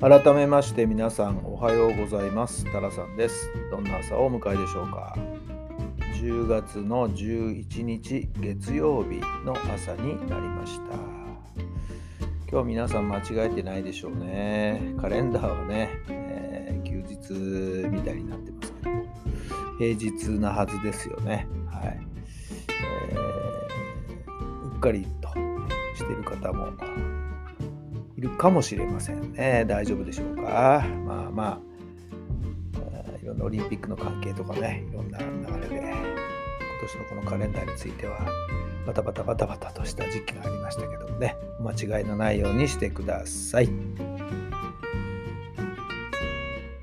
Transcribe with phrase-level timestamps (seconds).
[0.00, 2.64] 改めまして皆さんおはようございます。
[2.70, 3.50] タラさんです。
[3.68, 5.12] どんな朝をお迎えでしょうか。
[6.14, 10.94] 10月の11日月曜日の朝になりました。
[12.48, 14.94] 今日皆さん間違えてないでしょうね。
[15.00, 18.90] カレンダーはね、えー、休日みたいになってますけど。
[19.80, 21.48] 平日なはずですよね。
[21.72, 22.00] はい、
[23.10, 25.28] えー、うっかりと
[25.96, 26.68] してる方も
[28.18, 29.64] いるかもしれませんね。
[29.68, 30.84] 大丈夫でしょうか？
[31.06, 31.60] まあま
[32.74, 32.80] あ、
[33.22, 35.24] いろんなオリンピックの関係とかね、いろんな流
[35.60, 35.86] れで、今
[36.82, 38.18] 年のこのカレンダーについては、
[38.84, 43.70] バタバタバタバタとした時期がありましたけどもね、間違いのないようにしてください。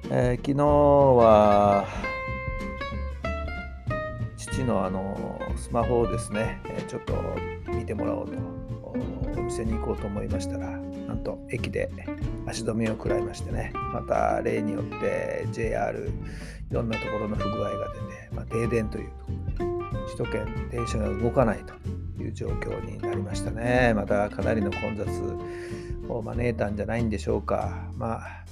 [0.09, 1.85] えー、昨日は、
[4.37, 7.13] 父のあのスマホをですね、ちょっと
[7.73, 8.54] 見てもらおうと
[9.45, 11.89] 店に行こうと思いましたらなんと駅で
[12.45, 13.71] 足止めを食らいましてね。
[13.93, 15.97] また例によって JR
[16.71, 21.73] いろんなところの不具合が出て、まあ、停電というところで首都圏電車が動かないと
[22.21, 23.93] いう状況になりましたね。
[23.95, 25.07] またかなりの混雑
[26.09, 27.89] を招いたんじゃないんでしょうか。
[27.95, 28.45] まあ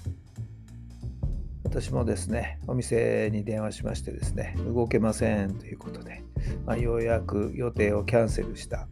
[1.64, 6.22] 私もですねお店に電話しましてですね動けませんということで、
[6.68, 8.88] まあ、ようやく予定をキャンセルした、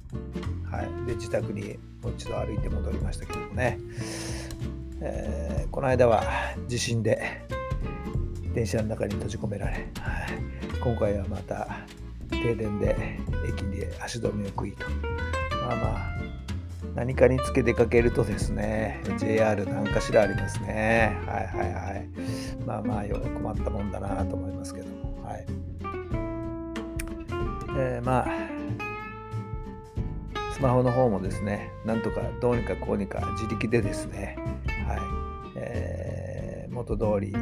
[0.72, 3.78] はい、で自宅にもう一度歩いて戻りましたけどもね、
[5.02, 6.24] えー、この間は
[6.68, 7.42] 地震で
[8.54, 9.86] 電車の中に閉じ込められ、はい、
[10.82, 11.68] 今回はまた
[12.30, 14.86] 停電で駅で足止めを食いと。
[15.62, 16.12] まあまあ
[16.96, 21.18] 何かにつけ出かけるとですね JR 何かしらありますね。
[21.26, 22.08] はいはいはい。
[22.66, 25.24] まあまあ困ったもんだなと思いますけども。
[25.24, 25.46] はい。
[27.78, 28.28] えー、まあ
[30.62, 34.38] マホの方もですねなんとかどうにかこうにか自力でですね
[34.88, 35.00] はい。
[35.56, 37.34] えー、元通り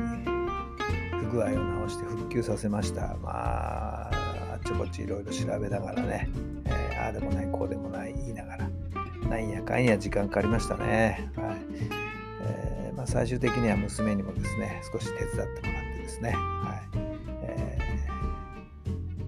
[1.21, 3.15] 不具合を直して復旧させました。
[3.21, 4.09] まあ
[4.53, 6.29] あっちこっちいろいろ調べながらね、
[6.65, 8.69] えー、ああでもないこうでもない言いながら
[9.29, 11.31] なんやかんや時間かかりましたね。
[11.35, 11.57] はい。
[12.41, 16.97] えーまあ、最終的には娘にもですね、少し手伝ってもらってですね、はい、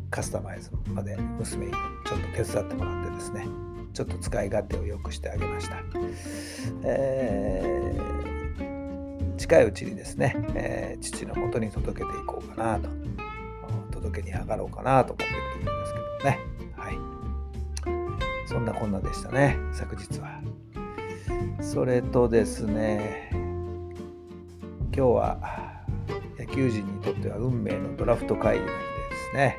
[0.09, 1.79] カスタマイズまで娘にちょ
[2.17, 3.47] っと手伝ってもらってですね、
[3.93, 5.77] ちょっと使い勝手を良くしてあげました。
[6.83, 12.89] えー、近いうちにですね、えー、父のもとに届けていこうかなと、
[13.91, 16.39] 届けに上がろうかなと思っているところですけどね
[16.75, 18.47] はい。
[18.47, 20.41] そんなこんなでしたね、昨日は。
[21.61, 23.29] それとですね、
[24.93, 25.83] 今日は
[26.37, 28.81] 野球人にとっては運命のドラフト会議の日で
[29.31, 29.57] すね。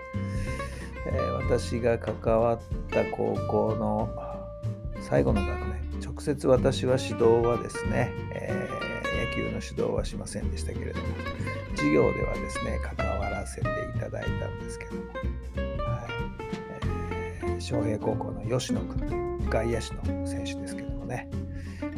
[1.07, 2.59] えー、私が関わっ
[2.91, 4.09] た高校の
[5.01, 11.07] 最後の学年、直接私は指導はですね、えー、野球の指導はしませんでしたけれども、
[11.71, 15.03] 授業ではですね、関わらせていただいたんですけども、
[17.63, 21.31] 昌平高校の吉野君外野手の選手ですけどもね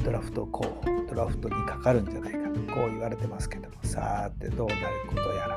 [0.05, 5.57] ドラフト候補ドラフトにかかるんじゃないかとこう言われてますけどもさあってどうなることやら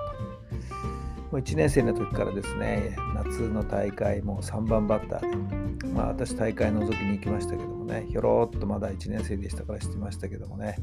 [1.31, 10.77] もう1年生の時からですね夏の大会も3番バッターでまあ私大会覗きに行きましたけどもねひょろっとまだ1年生でしたから知ってましたけどもね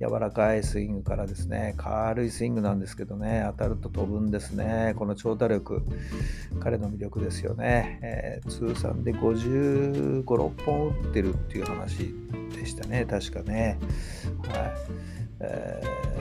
[0.00, 4.94] 柔らかいスイングからですね軽いスイングなんですけどね当たると飛ぶんですね。
[4.96, 5.82] この長打力
[6.60, 12.14] 彼の魅力ですよね、えー、通算で55、6本打ってるっていう話
[12.54, 13.78] でしたね確かね。
[14.48, 14.74] はい、
[15.40, 16.15] えー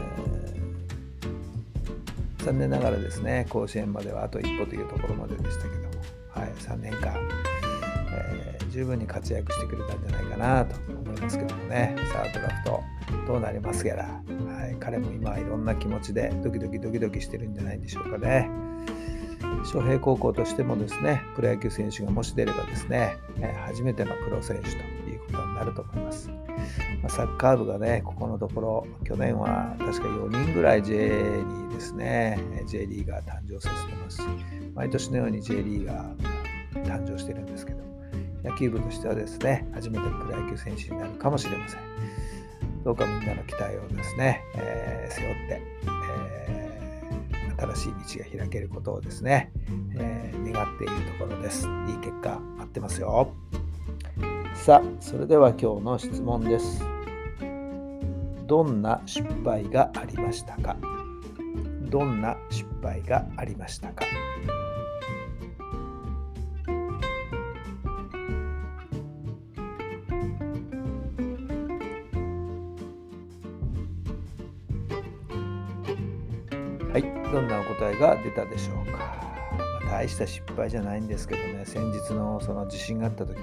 [2.45, 5.89] 残念ながらですね甲子園まではあと一歩というところまででしたけども、
[6.29, 7.15] はい、3年間、
[8.11, 12.83] えー、十分に活躍してくれたんじゃないかなと思いますけどもねさあドラフト
[13.25, 18.49] どうなりますやら、はい、彼も今はいろんな気持ちでドキドキドキドキしてるんじゃないでしょうかね。
[19.61, 23.17] 昌平高校としてもですねプロ野球選手がもし出ればですね
[23.65, 24.77] 初めてのプロ選手と
[25.09, 26.44] いうことになると思います。
[27.05, 34.23] まサッカー部がね、ここのところ、去年は確か4人ぐらい J にですね、J リーガー誕生させてますし、
[34.73, 37.83] 毎年のように J リーガーが誕生してるんですけど、
[38.43, 41.81] 野球部としてはですね、初めてのプロ野球選手になるかもしれません。
[42.83, 45.61] どうかみんなの期待をですね、えー、背負って、
[46.57, 47.85] えー、新し
[48.15, 49.51] い道が開けることをですね、
[49.95, 51.67] えー、願っているところです。
[51.87, 53.31] いい結果待ってますよ。
[54.55, 56.94] さあ、それでは今日の質問です。
[58.45, 60.77] どんな失敗がありましたか？
[61.89, 64.05] どんな失敗がありましたか？
[76.91, 77.01] はい、
[77.31, 78.97] どんなお答えが出たでしょうか？
[78.97, 83.39] まあ、大した失敗じゃないんですけどね、先日のその地震があった時、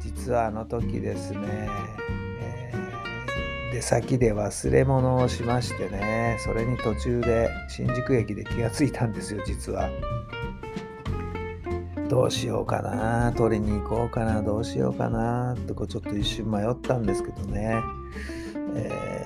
[0.00, 1.68] 実はあの時ですね、
[3.72, 9.90] 出先で忘れ物をしましてね、それに途中で新宿駅で気がついたんですよ、実は。
[12.08, 17.76] どうしようかな、取りに行こうかな、どうしようかな、とこちょっと一瞬迷ったんですけどね。
[18.74, 19.18] えー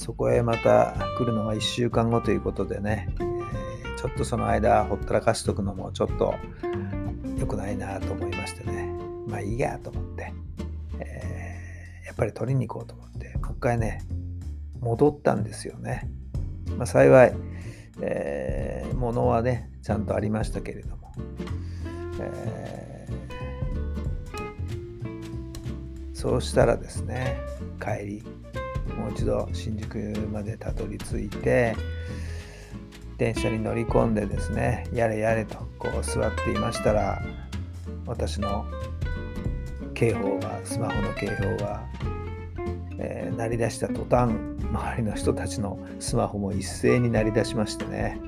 [0.00, 6.34] そこへまた来るのが1週間後ということでね、えー、ちょっとその間ほったらかしとくのもちょっと
[7.38, 8.90] 良くないなと思いましてね
[9.26, 10.32] まあいいやと思って、
[11.00, 13.19] えー、やっぱり取りに行こうと思って
[13.50, 14.00] もう一回ね
[14.80, 16.08] 戻ったんですよね、
[16.76, 17.34] まあ、幸い、
[18.00, 21.12] えー、物はねちゃんとありましたけれども、
[22.20, 27.40] えー、そうしたらですね
[27.80, 28.22] 帰り
[28.96, 29.98] もう一度新宿
[30.32, 31.74] までたどり着いて
[33.18, 37.20] 電車に乗り込んでですねやれやれとこう座っていましたら
[38.06, 38.64] 私の
[39.94, 41.84] 警報がスマホの警報が、
[43.00, 44.30] えー、鳴り出した途端
[44.60, 48.20] 周りの人たちのスマホも一斉に鳴り出しましてね。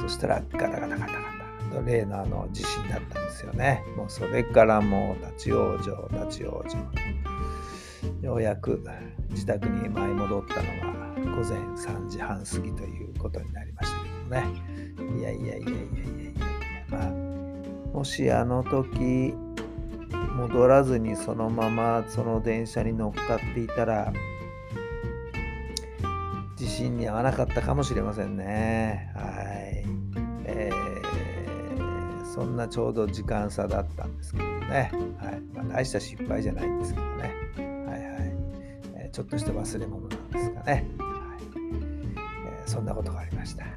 [0.00, 1.34] そしたらガタガタガタガタ
[1.74, 8.84] と例のあの地震だったんですよねもうそれからもう立ち往生立ち往生ようやく
[9.30, 10.62] 自宅に舞い戻ったの
[10.92, 15.74] が午前3時半過ぎということになりましたけどもねいやいやいやいやいやい
[16.26, 16.40] や
[16.90, 17.10] まあ
[17.96, 19.34] もしあの時
[20.34, 24.12] 戻らずにそのままその電車に乗っかっていたら
[26.56, 29.12] 地震に合わなかったかもしれませんね。
[29.14, 29.84] はい、
[30.44, 35.40] えー、そんなちょうど時間差だったんですけどね、はい。
[35.54, 37.34] まあ、大した失敗じゃないんですけどね。
[37.86, 38.32] はいはい。
[38.96, 40.72] えちょっとした忘れ物なんですかね。
[40.72, 40.84] はい。
[42.46, 43.64] えー、そんなことがありました。
[43.64, 43.70] は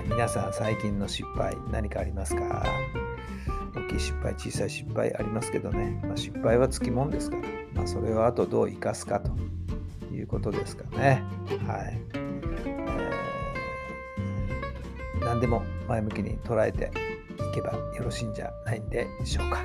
[0.00, 2.64] い、皆さん最近の失敗何かありますか？
[3.74, 7.42] 大きい失敗、小さい失敗ありますけどね、まあ、失敗はつきもんですから、
[7.74, 9.30] まあ、それをあとどう生かすかと
[10.12, 11.22] いうことですかね。
[11.66, 12.00] はい。
[12.14, 16.90] えー、何でも前向きに捉えて
[17.50, 19.60] いけばよろしいんじゃないんでしょうか。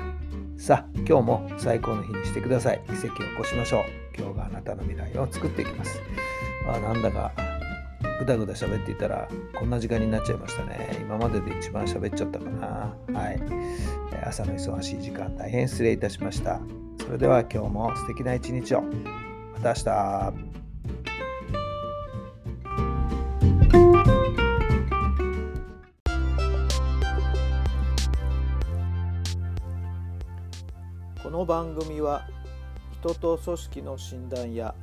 [0.56, 2.82] さあ、今日も最高の日にしてください。
[2.86, 3.82] 奇跡を起こしましょう。
[4.18, 6.00] 今日があなたの未来を作っていきます。
[6.66, 7.32] まあなんだか
[8.18, 10.98] ぐだぐだ喋っていたらこんな時間になっちゃいましたね。
[11.00, 12.96] 今までで一番喋っちゃったかな。
[13.12, 13.40] はい。
[14.24, 16.60] 朝の忙しい時間大変失礼いたしました。
[16.98, 18.82] それでは今日も素敵な一日を。
[18.82, 20.56] また明日。
[31.22, 32.26] この番組は
[33.00, 34.74] 人と組織の診断や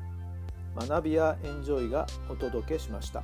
[0.76, 3.24] 学びやエンジョイがお届けしました。